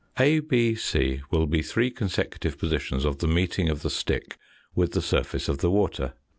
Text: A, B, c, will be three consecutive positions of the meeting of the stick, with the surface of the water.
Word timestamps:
A, 0.17 0.39
B, 0.39 0.73
c, 0.73 1.21
will 1.29 1.45
be 1.45 1.61
three 1.61 1.91
consecutive 1.91 2.57
positions 2.57 3.05
of 3.05 3.19
the 3.19 3.27
meeting 3.27 3.69
of 3.69 3.83
the 3.83 3.89
stick, 3.91 4.39
with 4.73 4.93
the 4.93 4.99
surface 5.03 5.47
of 5.47 5.59
the 5.59 5.69
water. 5.69 6.15